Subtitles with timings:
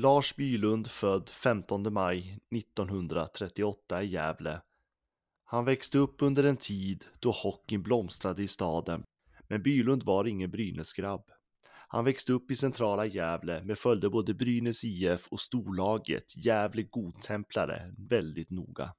[0.00, 4.60] Lars Bylund född 15 maj 1938 i Gävle.
[5.44, 9.02] Han växte upp under en tid då hockeyn blomstrade i staden,
[9.48, 11.30] men Bylund var ingen Brynäsgrabb.
[11.88, 17.94] Han växte upp i centrala Gävle men följde både Brynäs IF och storlaget Gävle Godtemplare
[17.98, 18.92] väldigt noga.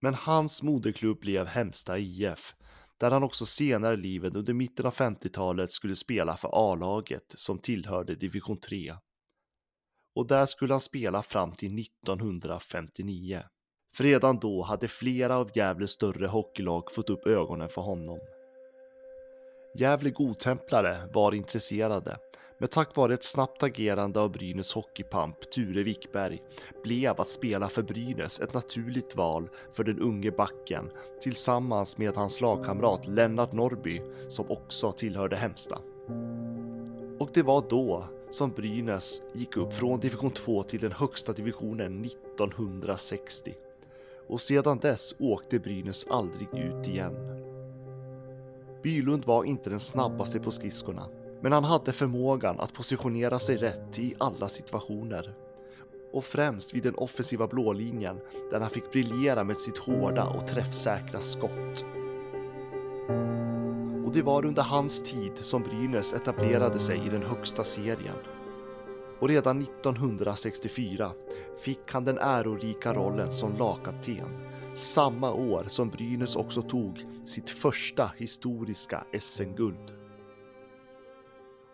[0.00, 2.54] Men hans moderklubb blev Hemsta IF,
[2.96, 7.58] där han också senare i livet under mitten av 50-talet skulle spela för A-laget som
[7.58, 8.94] tillhörde division 3.
[10.14, 13.42] Och där skulle han spela fram till 1959.
[13.96, 18.18] För redan då hade flera av Gävles större hockeylag fått upp ögonen för honom.
[19.76, 22.16] Gävle Godtemplare var intresserade,
[22.58, 26.42] men tack vare ett snabbt agerande av Brynäs hockeypamp Ture Wickberg
[26.82, 32.40] blev att spela för Brynäs ett naturligt val för den unge backen tillsammans med hans
[32.40, 35.78] lagkamrat Lennart Norby som också tillhörde Hemsta.
[37.34, 43.54] Det var då som Brynäs gick upp från division 2 till den högsta divisionen 1960.
[44.28, 47.14] Och sedan dess åkte Brynäs aldrig ut igen.
[48.82, 51.08] Bylund var inte den snabbaste på skridskorna,
[51.40, 55.34] men han hade förmågan att positionera sig rätt i alla situationer.
[56.12, 61.20] Och främst vid den offensiva blålinjen där han fick briljera med sitt hårda och träffsäkra
[61.20, 61.84] skott.
[64.14, 68.16] Och det var under hans tid som Brynäs etablerade sig i den högsta serien.
[69.20, 71.12] Och redan 1964
[71.64, 78.12] fick han den ärorika rollen som lagkapten samma år som Brynäs också tog sitt första
[78.16, 79.92] historiska SM-guld.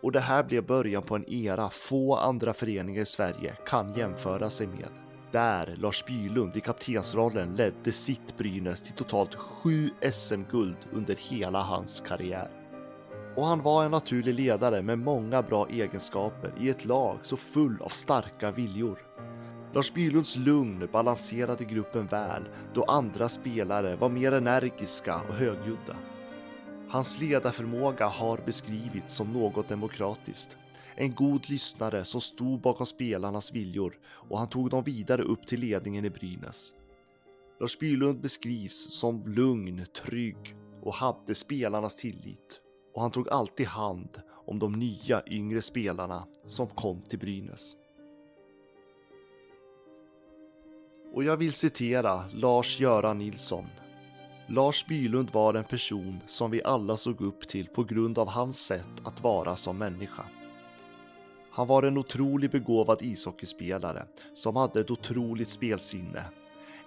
[0.03, 4.49] Och det här blev början på en era få andra föreningar i Sverige kan jämföra
[4.49, 5.10] sig med.
[5.31, 12.01] Där Lars Bylund i kaptensrollen ledde sitt Brynäs till totalt sju SM-guld under hela hans
[12.01, 12.49] karriär.
[13.35, 17.81] Och han var en naturlig ledare med många bra egenskaper i ett lag så full
[17.81, 18.99] av starka viljor.
[19.73, 22.43] Lars Bylunds lugn balanserade gruppen väl
[22.73, 25.95] då andra spelare var mer energiska och högljudda.
[26.89, 30.57] Hans ledarförmåga har beskrivits som något demokratiskt.
[30.95, 35.59] En god lyssnare som stod bakom spelarnas viljor och han tog dem vidare upp till
[35.59, 36.73] ledningen i Brynäs.
[37.59, 42.61] Lars Bylund beskrivs som lugn, trygg och hade spelarnas tillit.
[42.93, 47.75] Och han tog alltid hand om de nya yngre spelarna som kom till Brynäs.
[51.13, 53.65] Och jag vill citera Lars-Göran Nilsson.
[54.47, 58.65] Lars Bylund var en person som vi alla såg upp till på grund av hans
[58.65, 60.25] sätt att vara som människa.
[61.53, 66.23] Han var en otroligt begåvad ishockeyspelare som hade ett otroligt spelsinne.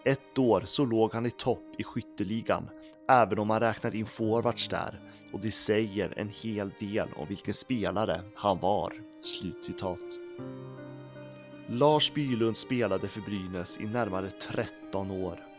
[0.05, 2.69] Ett år så låg han i topp i skytteligan,
[3.09, 5.01] även om man räknar in forwards där
[5.33, 8.93] och det säger en hel del om vilken spelare han var."
[9.23, 10.19] Slutcitat.
[11.67, 15.54] Lars Bylund spelade för Brynäs i närmare 13 år.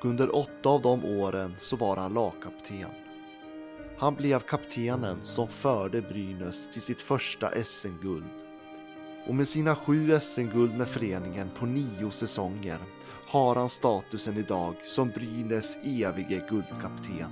[0.00, 2.90] Och under åtta av de åren så var han lagkapten.
[3.98, 8.30] Han blev kaptenen som förde Brynäs till sitt första SM-guld.
[9.26, 12.78] Och med sina sju SM-guld med föreningen på nio säsonger
[13.26, 17.30] har han statusen idag som Brynäs evige guldkapten.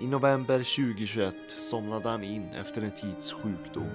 [0.00, 3.90] I november 2021 somnade han in efter en tids sjukdom.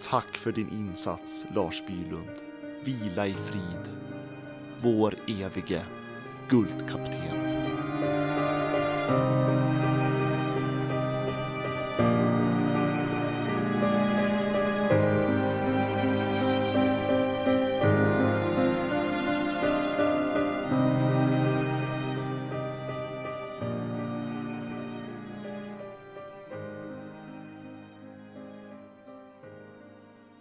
[0.00, 2.40] Tack för din insats, Lars Bylund.
[2.84, 4.04] Vila i frid.
[4.80, 5.82] Vår evige
[6.48, 7.53] guldkapten.